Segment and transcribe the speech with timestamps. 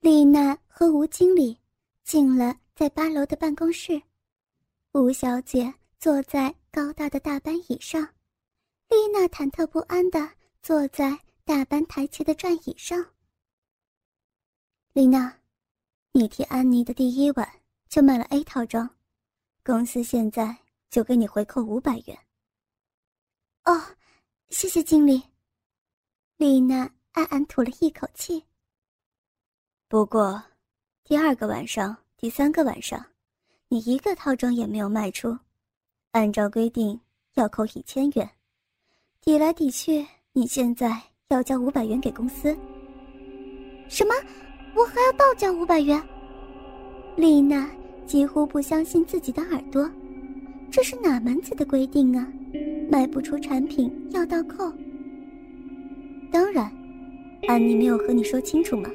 [0.00, 1.58] 丽娜和吴经理
[2.04, 4.00] 进了在八楼的办公室，
[4.92, 8.02] 吴小姐坐在高大的大班椅上，
[8.88, 10.26] 丽娜忐忑不安的
[10.62, 13.04] 坐在大班台前的转椅上。
[14.94, 15.38] 丽娜，
[16.12, 17.46] 你替安妮的第一晚
[17.86, 18.88] 就卖了 A 套装，
[19.62, 20.56] 公司现在
[20.88, 22.18] 就给你回扣五百元。
[23.64, 23.78] 哦，
[24.48, 25.22] 谢谢经理。
[26.38, 28.42] 丽娜暗暗吐了一口气。
[29.90, 30.40] 不过，
[31.02, 33.04] 第二个晚上、第三个晚上，
[33.68, 35.36] 你一个套装也没有卖出，
[36.12, 36.96] 按照规定
[37.34, 38.30] 要扣一千元，
[39.20, 40.96] 抵来抵去，你现在
[41.30, 42.56] 要交五百元给公司。
[43.88, 44.14] 什么？
[44.76, 46.00] 我还要倒交五百元？
[47.16, 47.68] 丽娜
[48.06, 49.90] 几乎不相信自己的耳朵，
[50.70, 52.32] 这是哪门子的规定啊？
[52.88, 54.72] 卖不出产品要倒扣？
[56.30, 56.70] 当然，
[57.48, 58.88] 安妮没有和你说清楚吗？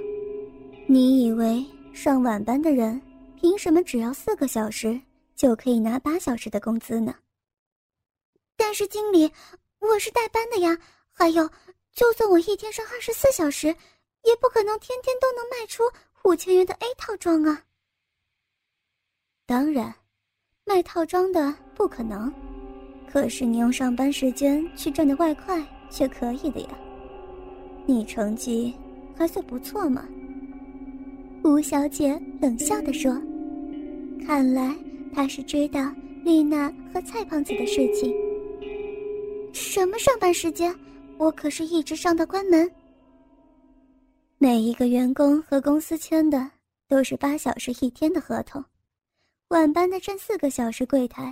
[0.95, 1.61] 你以为
[1.93, 3.01] 上晚班的人
[3.35, 4.97] 凭什么只要四个小时
[5.35, 7.13] 就可以拿八小时的工资呢？
[8.55, 9.29] 但是经理，
[9.79, 10.77] 我是代班的呀。
[11.11, 11.49] 还有，
[11.91, 13.67] 就算我一天上二十四小时，
[14.23, 15.83] 也不可能天天都能卖出
[16.23, 17.61] 五千元的 A 套装啊。
[19.45, 19.93] 当然，
[20.63, 22.33] 卖套装的不可能，
[23.11, 26.69] 可是你用上班时间去赚的外快却可以的呀。
[27.85, 28.73] 你成绩
[29.17, 30.07] 还算不错嘛。
[31.45, 33.21] 吴小姐冷笑地说
[34.25, 34.75] ：“看来
[35.13, 35.93] 她是知道
[36.23, 38.11] 丽娜和蔡胖子的事情。
[39.53, 40.75] 什么上班时间？
[41.19, 42.69] 我可是一直上到关门。
[44.39, 46.49] 每一个员工和公司签的
[46.87, 48.65] 都是八小时一天的合同，
[49.49, 51.31] 晚班的占四个小时柜台，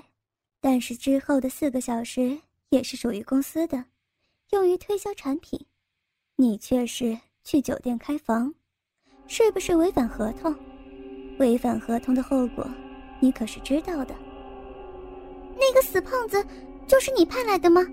[0.62, 2.38] 但是之后的四个小时
[2.70, 3.84] 也是属于公司的，
[4.52, 5.60] 用于推销产品。
[6.36, 8.54] 你却是去酒店开房。”
[9.28, 10.56] 是不是违反合同？
[11.40, 12.68] 违反合同的后果，
[13.20, 14.14] 你可是知道的。
[15.56, 16.44] 那个死胖子，
[16.86, 17.86] 就是你派来的吗？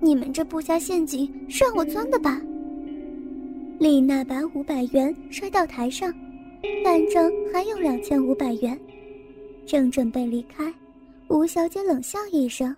[0.00, 2.40] 你们这布下陷阱是让我钻的吧？
[3.78, 6.12] 丽娜把五百元摔到台上，
[6.84, 8.78] 反正还有两千五百元，
[9.64, 10.72] 正准备离开，
[11.28, 12.74] 吴小姐冷笑一声：“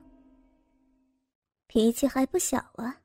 [1.66, 2.96] 脾气还不小啊！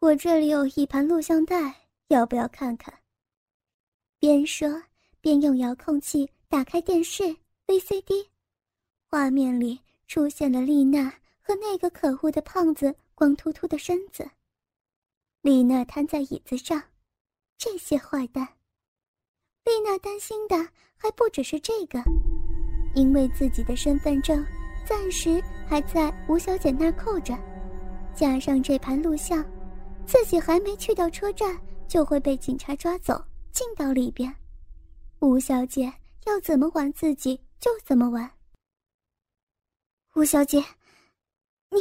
[0.00, 1.74] 我这里有一盘录像带，
[2.08, 2.92] 要不要看看？”
[4.20, 4.68] 边说
[5.22, 7.22] 边用遥控器打开电视
[7.66, 8.26] VCD，
[9.08, 11.08] 画面里出现了丽娜
[11.40, 14.30] 和那个可恶的胖子光秃秃的身子。
[15.40, 16.82] 丽娜瘫在椅子上，
[17.56, 18.46] 这些坏蛋。
[19.64, 21.98] 丽娜担心的还不只是这个，
[22.94, 24.44] 因为自己的身份证
[24.84, 27.34] 暂时还在吴小姐那儿扣着，
[28.14, 29.42] 加上这盘录像，
[30.04, 33.18] 自己还没去到车站就会被警察抓走。
[33.52, 34.34] 进到里边，
[35.20, 35.92] 吴小姐
[36.26, 38.30] 要怎么玩自己就怎么玩。
[40.14, 40.58] 吴小姐，
[41.70, 41.80] 你，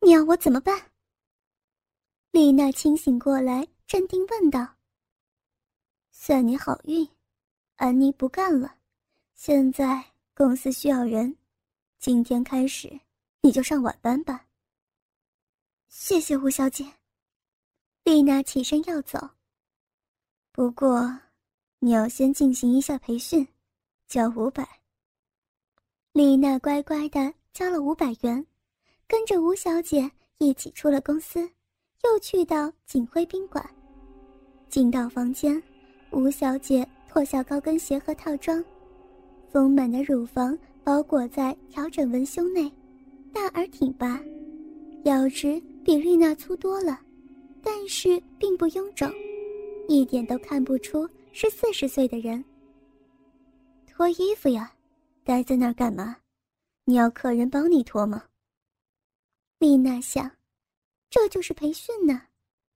[0.00, 0.92] 你要我怎么办？
[2.30, 4.76] 丽娜清醒过来，镇定问道
[6.10, 7.08] ：“算你好运，
[7.76, 8.78] 安妮不干了，
[9.34, 11.36] 现在公司需要人，
[11.98, 13.00] 今天开始
[13.40, 14.46] 你就上晚班吧。”
[15.88, 16.84] 谢谢吴小姐。
[18.02, 19.30] 丽娜起身要走。
[20.56, 21.12] 不过，
[21.80, 23.44] 你要先进行一下培训，
[24.06, 24.64] 交五百。
[26.12, 28.46] 丽娜乖乖的交了五百元，
[29.08, 31.40] 跟着吴小姐一起出了公司，
[32.04, 33.68] 又去到锦辉宾馆。
[34.68, 35.60] 进到房间，
[36.12, 38.64] 吴小姐脱下高跟鞋和套装，
[39.50, 42.72] 丰满的乳房包裹在调整文胸内，
[43.32, 44.20] 大而挺拔，
[45.02, 47.00] 腰肢比丽娜粗多了，
[47.60, 49.12] 但是并不臃肿。
[49.88, 52.44] 一点都看不出是四十岁的人。
[53.86, 54.74] 脱衣服呀，
[55.22, 56.16] 待在那儿干嘛？
[56.84, 58.24] 你要客人帮你脱吗？
[59.58, 60.30] 丽娜想，
[61.08, 62.20] 这就是培训呢，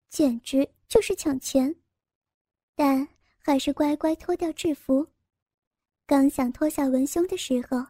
[0.08, 1.74] 简直就是抢钱。
[2.74, 3.06] 但
[3.38, 5.06] 还是乖乖脱掉制服。
[6.06, 7.84] 刚想脱下文胸的时候，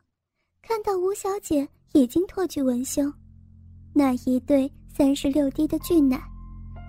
[0.63, 3.13] 看到吴小姐已经脱去文胸，
[3.95, 6.21] 那一对三十六 D 的巨奶，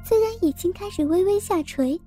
[0.04, 2.00] 虽然已经开始微微下垂。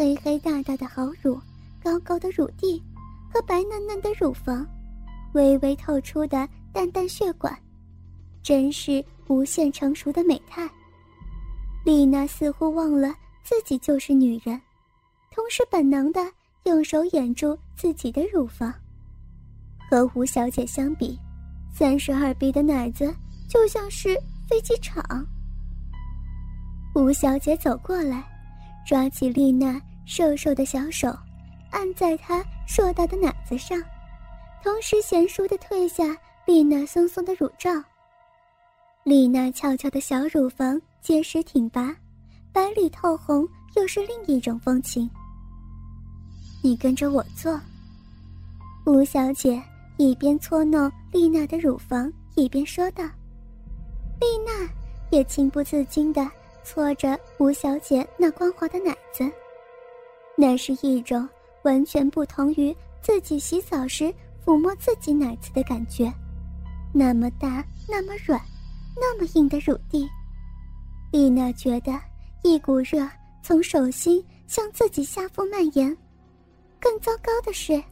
[0.00, 1.38] 黑黑大大的好乳，
[1.84, 2.82] 高高的乳蒂，
[3.30, 4.66] 和白嫩嫩的乳房，
[5.34, 7.54] 微微透出的淡淡血管，
[8.42, 10.66] 真是无限成熟的美态。
[11.84, 14.58] 丽娜似乎忘了自己就是女人，
[15.30, 16.32] 同时本能的
[16.64, 18.72] 用手掩住自己的乳房。
[19.90, 21.18] 和吴小姐相比，
[21.70, 23.14] 三十二 B 的奶子
[23.50, 24.16] 就像是
[24.48, 25.04] 飞机场。
[26.94, 28.24] 吴小姐走过来，
[28.86, 29.78] 抓起丽娜。
[30.04, 31.08] 瘦瘦的小手，
[31.70, 33.80] 按在他硕大的奶子上，
[34.62, 37.70] 同时娴熟地褪下丽娜松松的乳罩。
[39.04, 41.94] 丽娜翘翘的小乳房结实挺拔，
[42.52, 45.08] 白里透红，又是另一种风情。
[46.62, 47.58] 你跟着我做。
[48.86, 49.62] 吴小姐
[49.96, 53.04] 一边搓弄丽娜的乳房，一边说道。
[54.20, 54.68] 丽娜
[55.10, 56.30] 也情不自禁地
[56.62, 59.24] 搓着吴小姐那光滑的奶子，
[60.40, 61.28] 那是一种
[61.64, 64.10] 完全不同于自己洗澡时
[64.42, 66.10] 抚摸自己奶子的感觉，
[66.94, 68.40] 那么大，那么软。
[68.96, 70.08] 那么硬的乳蒂，
[71.12, 71.92] 丽娜觉得
[72.42, 73.08] 一股热
[73.42, 75.96] 从手心向自己下腹蔓延。
[76.80, 77.82] 更糟糕的是，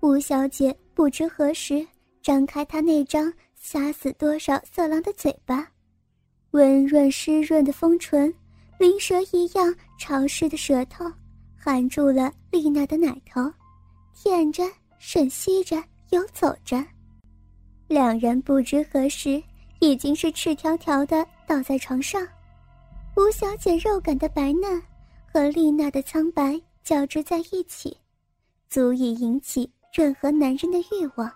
[0.00, 1.86] 吴小姐不知何时
[2.20, 5.66] 张开她那张杀死多少色狼的嘴巴，
[6.50, 8.32] 温润湿润的丰唇，
[8.78, 11.10] 灵蛇一样潮湿的舌头，
[11.66, 13.52] 含住了丽娜的奶头，
[14.14, 14.62] 舔着、
[15.00, 16.80] 吮吸着、游走着，
[17.88, 19.42] 两人不知何时。
[19.80, 22.24] 已经是赤条条的倒在床上，
[23.16, 24.80] 吴小姐肉感的白嫩
[25.26, 27.94] 和丽娜的苍白交织在一起，
[28.70, 31.28] 足以引起任何男人的欲望。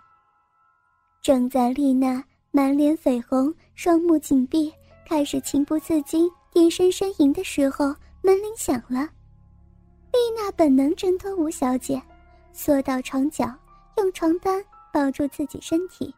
[1.21, 2.23] 正在丽娜
[2.53, 4.73] 满脸绯红、双目紧闭，
[5.05, 7.87] 开始情不自禁低声呻吟的时候，
[8.23, 9.09] 门铃响了。
[10.13, 12.01] 丽娜本能挣脱吴小姐，
[12.53, 13.53] 缩到床角，
[13.97, 16.15] 用床单包住自己身体，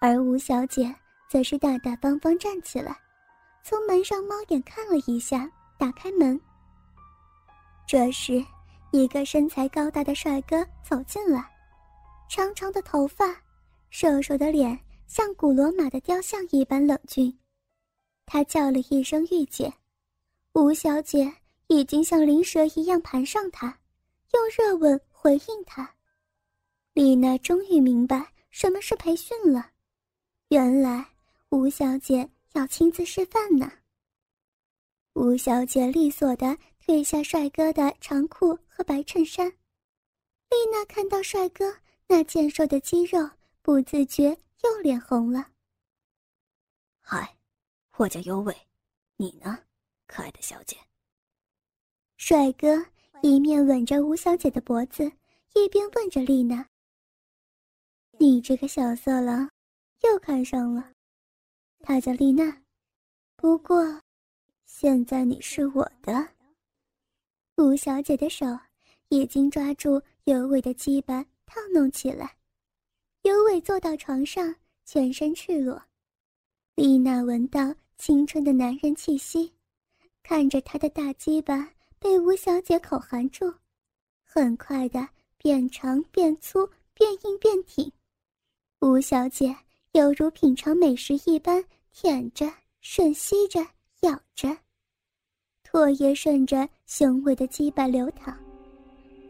[0.00, 0.94] 而吴小姐。
[1.28, 2.96] 则是大大方方站起来，
[3.64, 6.40] 从门上猫眼看了一下，打开门。
[7.84, 8.42] 这时，
[8.92, 11.44] 一个身材高大的帅哥走进来，
[12.30, 13.34] 长长的头发，
[13.90, 14.78] 瘦瘦的脸，
[15.08, 17.36] 像古罗马的雕像一般冷峻。
[18.24, 19.70] 他叫了一声“御姐”，
[20.54, 21.30] 吴小姐
[21.68, 23.80] 已经像灵蛇一样盘上他，
[24.32, 25.94] 用热吻回应他。
[26.92, 29.72] 丽娜终于明白什么是培训了，
[30.48, 31.06] 原来。
[31.50, 33.70] 吴小姐要亲自示范呢。
[35.14, 41.72] 吴小姐利索地褪下帅哥的长裤和白衬衫，丽娜看到帅哥
[42.08, 43.30] 那健硕的肌肉，
[43.62, 45.48] 不自觉又脸红了。
[47.00, 47.36] 嗨，
[47.96, 48.54] 我叫尤伟，
[49.16, 49.60] 你呢，
[50.08, 50.76] 可爱的小姐？
[52.16, 52.84] 帅哥
[53.22, 55.04] 一面吻着吴小姐的脖子，
[55.54, 56.66] 一边问着丽娜
[58.18, 59.50] ：“你这个小色狼，
[60.02, 60.92] 又看上了？”
[61.80, 62.62] 她叫丽娜，
[63.36, 64.00] 不过，
[64.64, 66.28] 现在你是我的。
[67.56, 68.46] 吴小姐的手
[69.10, 72.34] 已经抓住尤伟的鸡巴，套弄起来。
[73.22, 74.54] 尤伟坐到床上，
[74.84, 75.80] 全身赤裸。
[76.74, 79.52] 丽娜闻到青春的男人气息，
[80.22, 81.72] 看着他的大鸡巴
[82.06, 83.52] 被吴小姐口含住，
[84.22, 86.64] 很快的变长变粗
[86.94, 87.90] 变硬变挺。
[88.80, 89.52] 吴小姐
[89.90, 91.64] 犹如品尝美食一般。
[91.92, 92.46] 舔着、
[92.80, 93.58] 吮吸着、
[94.02, 94.56] 咬着，
[95.68, 98.38] 唾液顺着雄伟的鸡巴流淌。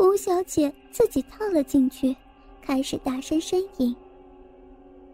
[0.01, 2.15] 吴小姐自己套了进去，
[2.61, 3.95] 开始大声呻吟。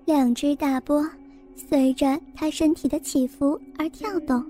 [0.05, 1.09] 两只大波
[1.55, 4.44] 随着她身体的起伏而跳动，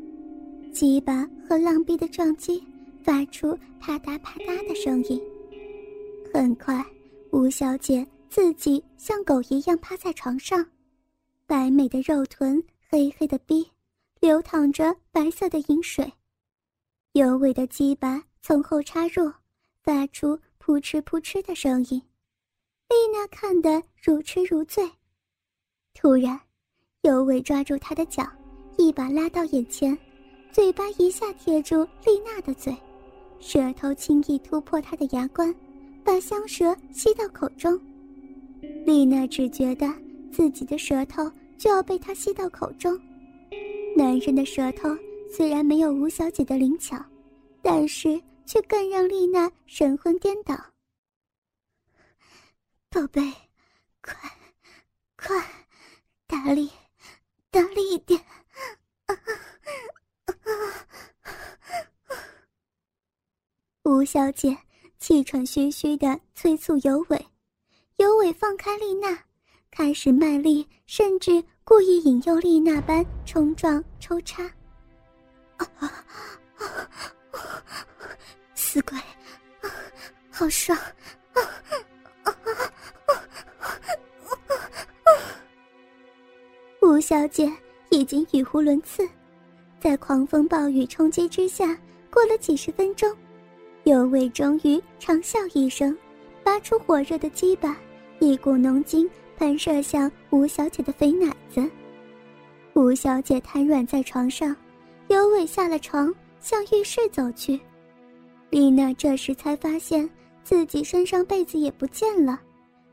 [0.73, 2.64] 鸡巴和浪壁的撞击
[3.02, 5.20] 发出啪嗒啪嗒的声音。
[6.32, 6.85] 很快，
[7.30, 10.64] 吴小姐自己像狗一样趴在床上，
[11.47, 12.62] 白美的肉臀。
[12.94, 13.66] 黑黑的逼，
[14.21, 16.12] 流淌着白色的饮水，
[17.12, 19.32] 尤伟的鸡巴从后插入，
[19.82, 22.02] 发出扑哧扑哧的声音。
[22.90, 24.87] 丽娜看得如痴如醉。
[25.94, 26.38] 突然，
[27.00, 28.30] 尤伟抓住她的脚，
[28.76, 29.97] 一把拉到眼前，
[30.50, 32.76] 嘴巴一下贴住丽娜的嘴，
[33.42, 35.54] 舌头轻易突破他的牙关，
[36.02, 37.78] 把香舌吸到口中。
[38.87, 39.87] 丽娜只觉得
[40.32, 41.30] 自己的舌头。
[41.62, 43.00] 就要被他吸到口中。
[43.96, 44.88] 男人的舌头
[45.30, 47.00] 虽然没有吴小姐的灵巧，
[47.62, 50.56] 但是却更让丽娜神魂颠倒。
[52.90, 53.22] 宝贝，
[54.02, 54.28] 快，
[55.16, 55.40] 快，
[56.26, 56.68] 大力，
[57.49, 58.20] 大力一点！
[63.84, 64.54] 吴小姐
[64.99, 67.26] 气喘吁吁的催促尤伟，
[67.97, 69.19] 尤伟放开丽娜，
[69.71, 71.42] 开始卖力，甚至。
[71.64, 74.42] 故意引诱丽娜般冲撞抽插，
[78.54, 78.99] 死鬼，
[80.31, 80.78] 好爽！
[86.83, 87.50] 吴小姐
[87.88, 89.09] 已经语无伦次，
[89.81, 91.75] 在狂风暴雨冲击之下，
[92.11, 93.11] 过了几十分钟，
[93.85, 95.97] 尤伟终于长啸一声，
[96.45, 97.77] 拔出火热的鸡巴，
[98.21, 101.69] 一股浓精喷射向吴小姐的肥奶子。
[102.75, 104.55] 吴小姐瘫软在床上，
[105.09, 107.61] 尤伟下了床，向浴室走去。
[108.51, 110.09] 丽娜这时才发现
[110.45, 112.41] 自己身上被子也不见了，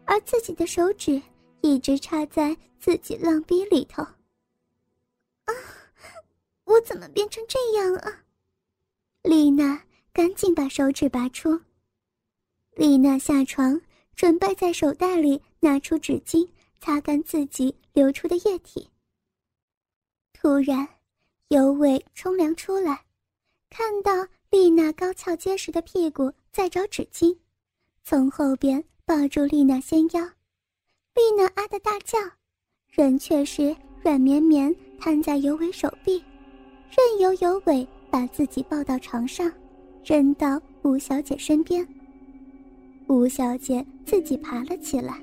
[0.05, 1.21] 而自己的手指
[1.61, 4.01] 一直插在自己浪逼里头。
[4.01, 5.53] 啊，
[6.65, 8.23] 我怎么变成这样啊？
[9.21, 9.79] 丽娜。
[10.13, 11.59] 赶紧把手指拔出。
[12.75, 13.79] 丽娜下床，
[14.15, 16.47] 准备在手袋里拿出纸巾
[16.79, 18.89] 擦干自己流出的液体。
[20.33, 20.87] 突然，
[21.49, 23.05] 尤伟冲凉出来，
[23.69, 24.11] 看到
[24.49, 27.37] 丽娜高翘结实的屁股在找纸巾，
[28.03, 30.21] 从后边抱住丽娜纤腰。
[31.15, 32.17] 丽娜啊的大叫，
[32.87, 36.23] 人却是软绵绵瘫在尤伟手臂，
[36.89, 39.51] 任由尤伟把自己抱到床上。
[40.09, 41.87] 扔到吴小姐身边。
[43.05, 45.21] 吴小姐自己爬了起来。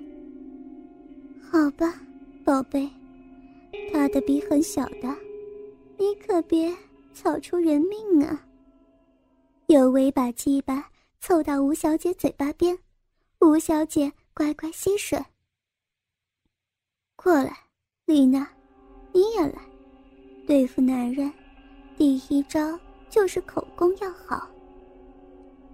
[1.43, 2.01] 好吧，
[2.45, 2.89] 宝贝，
[3.93, 5.13] 他的鼻很小的，
[5.99, 6.73] 你可别
[7.13, 8.47] 草出人命啊。
[9.67, 10.89] 尤伟把鸡巴
[11.19, 12.79] 凑到吴小姐嘴巴边，
[13.41, 15.21] 吴小姐乖乖吸水。
[17.17, 17.53] 过来，
[18.05, 18.49] 丽娜，
[19.13, 19.61] 你也来。
[20.47, 21.33] 对付男人，
[21.97, 22.79] 第一招
[23.11, 24.49] 就是口功要好。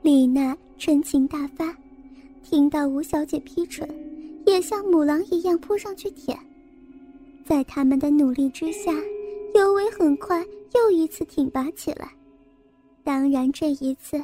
[0.03, 1.73] 丽娜春情大发，
[2.43, 3.89] 听到吴小姐批准，
[4.45, 6.37] 也像母狼一样扑上去舔。
[7.45, 8.93] 在他们的努力之下，
[9.55, 10.45] 尤伟很快
[10.75, 12.11] 又一次挺拔起来。
[13.05, 14.19] 当然，这一次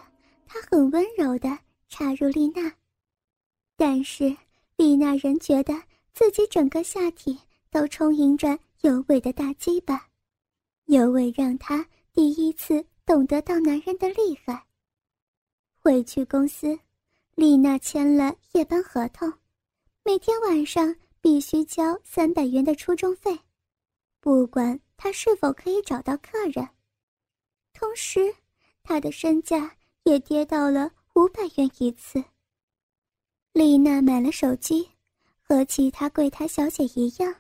[0.49, 1.57] 他很温柔地
[1.89, 2.73] 插入丽娜，
[3.77, 4.37] 但是
[4.77, 5.81] 丽娜仍觉得
[6.13, 7.39] 自己整个下体
[7.71, 10.09] 都充盈着尤伟的大鸡巴。
[10.87, 14.65] 尤伟让她第一次懂得到男人的厉害。
[15.89, 16.79] 回去公司，
[17.35, 19.33] 丽娜签了夜班合同，
[20.05, 23.39] 每天晚上必须交三百元的出钟费，
[24.21, 26.69] 不管她是否可以找到客人。
[27.73, 28.21] 同时，
[28.83, 32.23] 她的身价也跌到了五百元一次。
[33.55, 34.91] 丽娜买了手机，
[35.41, 37.35] 和其他柜台小姐一样，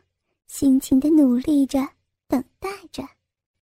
[0.46, 1.86] 辛勤的努力着，
[2.26, 3.06] 等待着。